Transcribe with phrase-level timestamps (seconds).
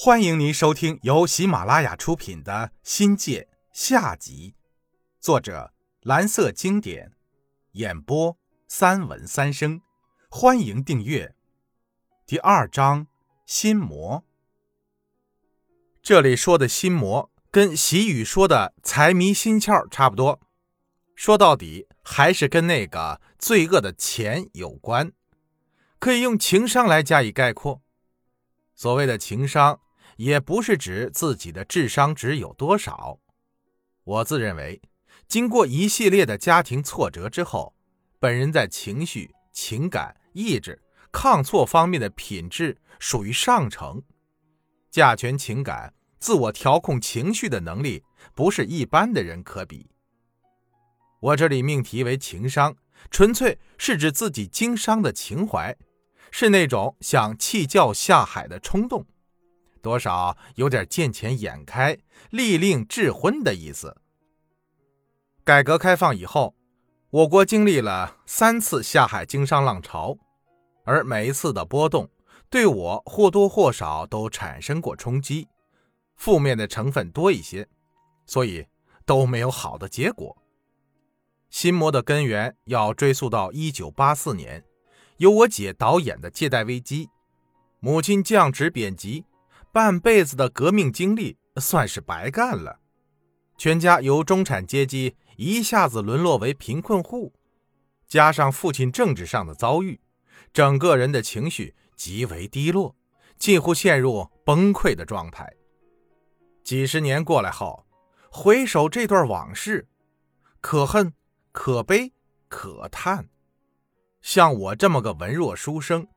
[0.00, 2.52] 欢迎您收听由喜马拉雅出品的
[2.84, 4.54] 《新界》下集，
[5.18, 7.10] 作者蓝色经典，
[7.72, 8.38] 演播
[8.68, 9.80] 三文三生。
[10.30, 11.34] 欢迎订阅。
[12.24, 13.08] 第二章
[13.44, 14.22] 心魔。
[16.00, 20.38] 这里说的心魔，跟习语说的财迷心窍差不多。
[21.16, 25.10] 说到底，还是跟那个罪恶的钱有关，
[25.98, 27.82] 可以用情商来加以概括。
[28.76, 29.80] 所谓的情商。
[30.18, 33.20] 也不是指自己的智商值有多少。
[34.02, 34.82] 我自认为，
[35.28, 37.76] 经过一系列的家庭挫折之后，
[38.18, 40.82] 本人在情绪、情感、意志、
[41.12, 44.02] 抗挫方面的品质属于上乘，
[44.90, 48.02] 驾权情感、自我调控情绪的能力
[48.34, 49.88] 不是一般的人可比。
[51.20, 52.76] 我这里命题为情商，
[53.08, 55.76] 纯粹是指自己经商的情怀，
[56.32, 59.06] 是那种想弃教下海的冲动。
[59.88, 61.96] 多少有点见钱眼开、
[62.28, 63.96] 利令智昏的意思。
[65.42, 66.54] 改革开放以后，
[67.08, 70.18] 我国经历了三次下海经商浪潮，
[70.84, 72.10] 而每一次的波动
[72.50, 75.48] 对我或多或少都产生过冲击，
[76.16, 77.66] 负面的成分多一些，
[78.26, 78.66] 所以
[79.06, 80.36] 都没有好的结果。
[81.48, 84.62] 心魔的根源要追溯到一九八四年，
[85.16, 87.08] 由我姐导演的借贷危机，
[87.80, 89.24] 母亲降职贬级。
[89.72, 92.80] 半辈子的革命经历算是白干了，
[93.56, 97.32] 全家由中产阶级一下子沦落为贫困户，
[98.06, 100.00] 加上父亲政治上的遭遇，
[100.52, 102.96] 整个人的情绪极为低落，
[103.38, 105.52] 近乎陷入崩溃的状态。
[106.64, 107.86] 几十年过来后，
[108.30, 109.86] 回首这段往事，
[110.60, 111.12] 可恨、
[111.52, 112.12] 可悲、
[112.48, 113.28] 可叹。
[114.20, 116.08] 像我这么个文弱书生，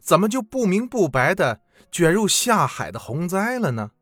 [0.00, 1.60] 怎么就不明不白的？
[1.90, 3.92] 卷入下海的洪灾了呢，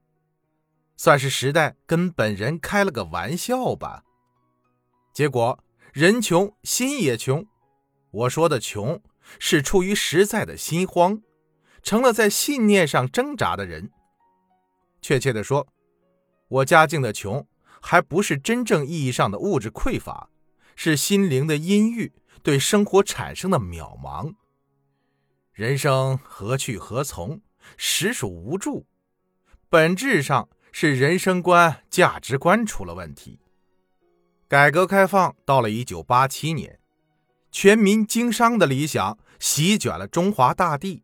[0.97, 4.05] 算是时代跟本人开了个玩笑吧。
[5.13, 7.47] 结果人穷心也穷，
[8.11, 9.01] 我说的穷
[9.39, 11.23] 是出于实在的心慌，
[11.83, 13.91] 成了在信念上挣扎的人。
[15.01, 15.69] 确切的说，
[16.49, 17.47] 我家境的穷，
[17.81, 20.31] 还不是真正意义上的物质匮乏，
[20.75, 22.13] 是心灵的阴郁，
[22.43, 24.35] 对生活产生的渺茫。
[25.53, 27.41] 人生何去何从？
[27.77, 28.87] 实属无助，
[29.69, 33.41] 本质上是人生观、价值观出了问题。
[34.49, 36.79] 改革开放到了一九八七年，
[37.51, 41.03] 全民经商的理想席卷了中华大地。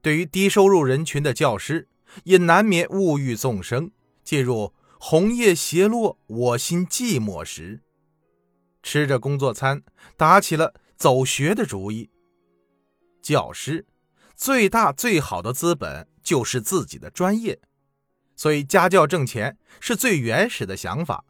[0.00, 1.88] 对于低收入人群的教师，
[2.24, 3.90] 也难免物欲纵生，
[4.22, 7.80] 进入“红叶斜落，我心寂寞”时，
[8.82, 9.82] 吃着工作餐，
[10.16, 12.10] 打起了走学的主意。
[13.20, 13.86] 教师。
[14.34, 17.58] 最大最好的资本就是自己的专业，
[18.34, 21.24] 所以家教挣钱是最原始的想法。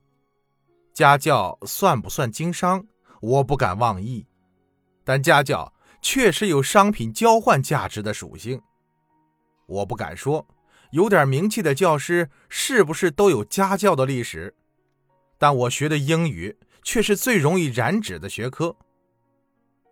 [0.95, 2.87] 家教算不算经商？
[3.21, 4.27] 我不敢妄议，
[5.05, 8.61] 但家教确实有商品交换价值的属性。
[9.67, 10.47] 我不敢说
[10.91, 14.55] 有点名气的教师是不是都有家教的历史，
[15.39, 18.77] 但我学的英语却是最容易染指的学科。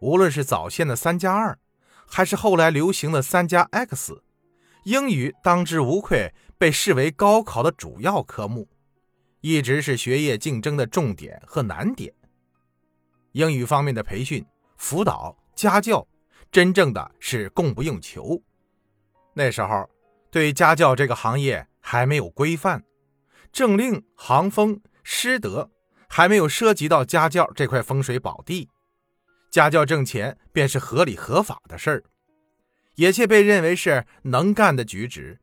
[0.01, 1.59] 无论是早先的三加二。
[2.11, 4.23] 还是后来流行的三加 X，
[4.85, 8.69] 英语当之无愧被视为高考的主要科目，
[9.41, 12.13] 一直是学业竞争的重点和难点。
[13.33, 14.45] 英语方面的培训、
[14.77, 16.07] 辅导、家教，
[16.51, 18.43] 真正的是供不应求。
[19.33, 19.89] 那时候
[20.31, 22.83] 对家教这个行业还没有规范，
[23.53, 25.71] 政令、行风、师德
[26.09, 28.69] 还没有涉及到家教这块风水宝地。
[29.51, 32.05] 家教挣钱便是合理合法的事儿，
[32.95, 35.41] 也且被认为是能干的举止。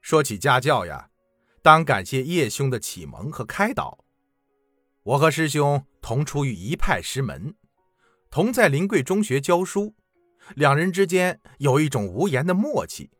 [0.00, 1.10] 说起家教呀，
[1.62, 3.98] 当感谢叶兄的启蒙和开导。
[5.04, 7.54] 我和师兄同出于一派师门，
[8.30, 9.94] 同在临桂中学教书，
[10.56, 13.10] 两人之间有一种无言的默契，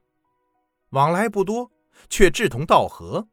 [0.90, 1.70] 往来不多，
[2.10, 3.28] 却志同道合。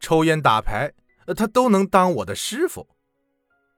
[0.00, 0.92] 抽烟打牌，
[1.36, 2.88] 他都能当我的师傅。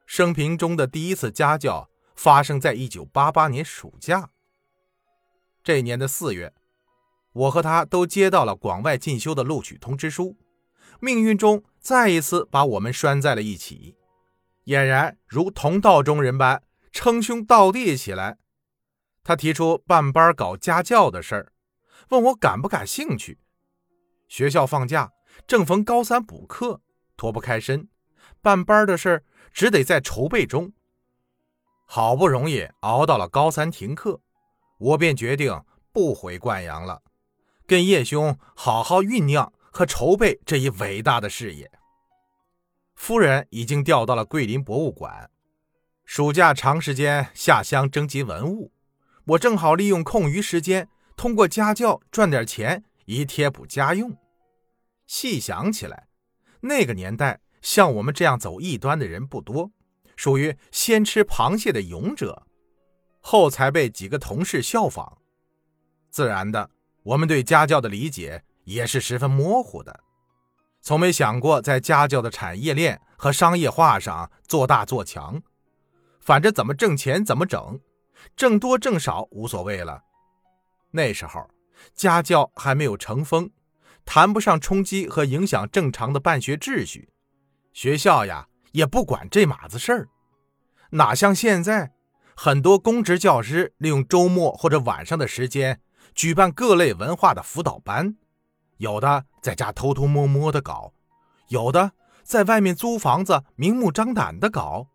[0.06, 4.30] 生平中的第一次家教发生在一九八八年暑假。
[5.64, 6.54] 这年的四月，
[7.32, 10.36] 我和他都接到了广外进修的录取通知书，
[11.00, 13.96] 命运中再一次把我们拴在了一起，
[14.66, 16.62] 俨然如同道中人般
[16.92, 18.38] 称兄道弟起来。
[19.24, 21.52] 他提出办班搞家教的事儿，
[22.10, 23.40] 问我感不感兴趣。
[24.28, 25.10] 学校放假，
[25.48, 26.80] 正逢高三补课，
[27.16, 27.88] 脱不开身，
[28.40, 29.24] 办班的事儿。
[29.52, 30.72] 只得在筹备中。
[31.84, 34.20] 好不容易熬到了高三停课，
[34.78, 35.62] 我便决定
[35.92, 37.02] 不回灌阳了，
[37.66, 41.70] 跟叶兄好好酝酿和筹备这一伟大的事业。
[42.94, 45.30] 夫人已经调到了桂林博物馆，
[46.04, 48.72] 暑假长时间下乡征集文物，
[49.26, 54.16] 我正好利用空余时间，通过家教赚点钱，以贴补家用。
[55.06, 56.08] 细想起来，
[56.60, 59.70] 那个年代像我们这样走异端的人不多，
[60.16, 62.46] 属于先吃螃蟹的勇者，
[63.20, 65.18] 后才被几个同事效仿。
[66.10, 66.70] 自然的，
[67.02, 70.00] 我们对家教的理解也是十分模糊的。
[70.80, 75.42] 从没想过在家教的产业链和商业化上做大做强，
[76.20, 77.80] 反正怎么挣钱怎么整，
[78.36, 80.02] 挣多挣少无所谓了。
[80.92, 81.50] 那时候
[81.94, 83.50] 家教还没有成风，
[84.04, 87.08] 谈不上冲击和影响正常的办学秩序，
[87.76, 90.08] 学校呀也不管这码子事儿。
[90.92, 91.92] 哪像现在，
[92.34, 95.82] 很多公职教师利用周末或者晚上的时间
[96.14, 98.16] 举办各类文化的辅导班。
[98.78, 100.94] 有的在家偷偷摸摸的搞，
[101.48, 101.92] 有的
[102.22, 104.86] 在外面租房子明目张胆的搞，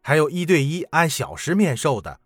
[0.00, 2.18] 还有一对一按小时面授的，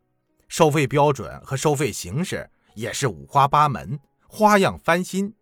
[0.49, 5.35] 收费标准和收费形式也是五花八门，花样翻新，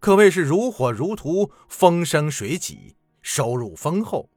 [0.00, 2.98] 可谓是如火如荼，风生水起，
[3.32, 4.28] 收入丰厚。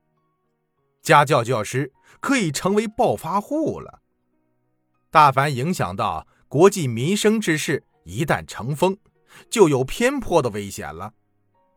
[1.01, 4.03] 家教教师可以成为暴发户了。
[5.09, 8.95] 大凡影响到国计民生之事，一旦成风。
[9.49, 11.11] 就有偏颇的危险了，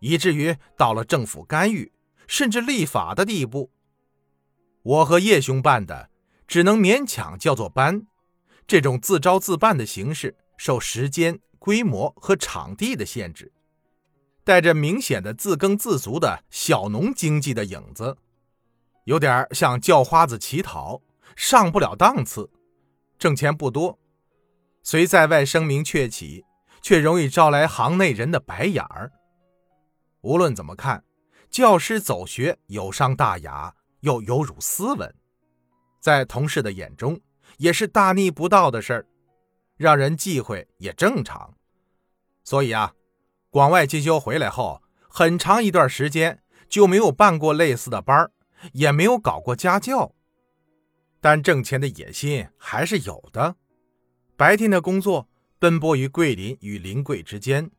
[0.01, 1.91] 以至于到了政府干预
[2.27, 3.71] 甚至立法的地步。
[4.83, 6.11] 我和叶兄办的
[6.47, 8.07] 只能勉强叫做班，
[8.67, 13.51] 这种自招自办的形式受时间、规模和场地的限制，
[14.46, 18.16] 带着明显的自耕自足的小农经济的影子，
[19.02, 21.02] 有点像叫花子乞讨，
[21.34, 22.48] 上不了档次，
[23.19, 23.98] 挣钱不多，
[24.84, 26.44] 虽在外声名鹊起。
[26.82, 29.10] 却容易招来行内人的白眼儿。
[30.20, 31.02] 无论怎么看，
[31.50, 35.12] 教师走学有伤大雅，又有辱斯文，
[36.00, 37.20] 在同事的眼中
[37.56, 39.06] 也是大逆不道的事儿，
[39.76, 41.52] 让人忌讳也正常。
[42.44, 42.94] 所以啊，
[43.50, 48.31] 广外进修回来后，很长一段时间就没有办过类似的班，
[48.72, 50.14] 也没有搞过家教。
[51.20, 53.56] 但挣钱的野心还是有的，
[54.37, 55.28] 白天的工作。
[55.58, 57.70] 奔波于桂林与临桂之间，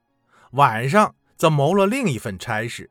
[0.54, 2.90] 晚上则谋了另一份差事，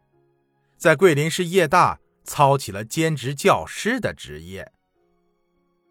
[0.79, 4.71] 在桂林市业大操起了兼职教师的职业。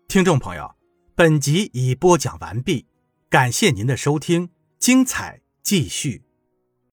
[0.07, 0.75] 听众朋友，
[1.13, 2.87] 本集已播讲完毕，
[3.29, 4.49] 感谢您的收听，
[4.79, 6.23] 精彩继续。